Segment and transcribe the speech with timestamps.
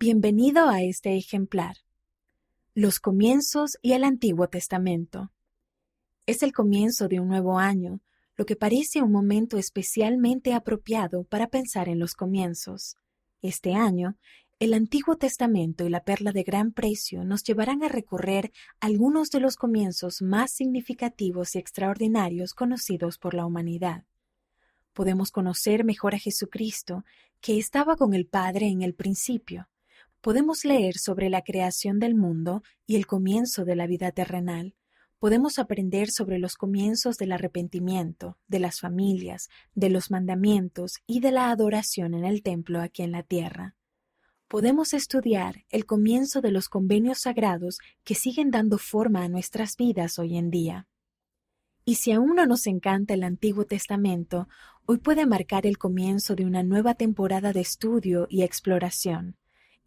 [0.00, 1.78] Bienvenido a este ejemplar.
[2.72, 5.32] Los comienzos y el Antiguo Testamento.
[6.24, 8.00] Es el comienzo de un nuevo año,
[8.36, 12.96] lo que parece un momento especialmente apropiado para pensar en los comienzos.
[13.42, 14.16] Este año,
[14.60, 19.40] el Antiguo Testamento y la perla de gran precio nos llevarán a recorrer algunos de
[19.40, 24.04] los comienzos más significativos y extraordinarios conocidos por la humanidad.
[24.92, 27.04] Podemos conocer mejor a Jesucristo,
[27.40, 29.68] que estaba con el Padre en el principio.
[30.20, 34.74] Podemos leer sobre la creación del mundo y el comienzo de la vida terrenal.
[35.18, 41.32] Podemos aprender sobre los comienzos del arrepentimiento, de las familias, de los mandamientos y de
[41.32, 43.74] la adoración en el templo aquí en la tierra
[44.48, 50.18] podemos estudiar el comienzo de los convenios sagrados que siguen dando forma a nuestras vidas
[50.18, 50.88] hoy en día.
[51.84, 54.48] Y si aún no nos encanta el Antiguo Testamento,
[54.86, 59.36] hoy puede marcar el comienzo de una nueva temporada de estudio y exploración.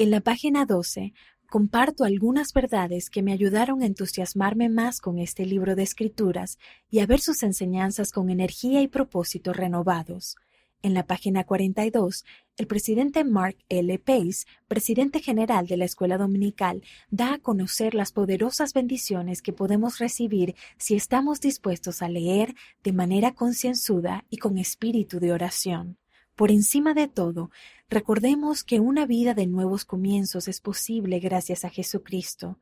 [0.00, 1.12] En la página 12
[1.50, 6.56] comparto algunas verdades que me ayudaron a entusiasmarme más con este libro de escrituras
[6.88, 10.36] y a ver sus enseñanzas con energía y propósitos renovados.
[10.82, 12.24] En la página 42,
[12.58, 13.98] el presidente Mark L.
[13.98, 19.98] Pace, presidente general de la Escuela Dominical, da a conocer las poderosas bendiciones que podemos
[19.98, 25.98] recibir si estamos dispuestos a leer de manera concienzuda y con espíritu de oración.
[26.38, 27.50] Por encima de todo,
[27.90, 32.60] recordemos que una vida de nuevos comienzos es posible gracias a Jesucristo.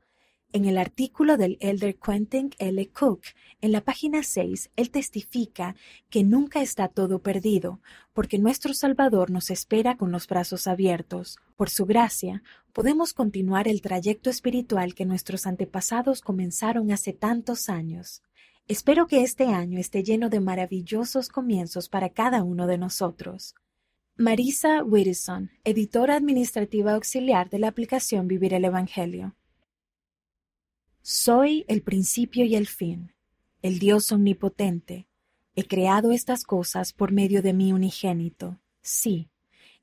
[0.51, 2.89] En el artículo del elder Quentin L.
[2.89, 3.21] Cook,
[3.61, 5.77] en la página 6, él testifica
[6.09, 7.83] que nunca está todo perdido,
[8.15, 11.37] porque nuestro Salvador nos espera con los brazos abiertos.
[11.55, 18.23] Por su gracia, podemos continuar el trayecto espiritual que nuestros antepasados comenzaron hace tantos años.
[18.69, 23.55] Espero que este año esté lleno de maravillosos comienzos para cada uno de nosotros.
[24.19, 29.37] Marisa Whittison, editora administrativa auxiliar de la aplicación Vivir el Evangelio.
[31.03, 33.13] Soy el principio y el fin,
[33.61, 35.07] el Dios omnipotente.
[35.55, 38.59] He creado estas cosas por medio de mi unigénito.
[38.81, 39.29] Sí,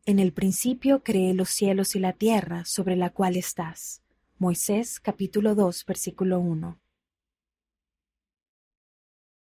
[0.03, 4.01] en el principio creé los cielos y la tierra sobre la cual estás.
[4.39, 6.79] Moisés capítulo 2 versículo 1.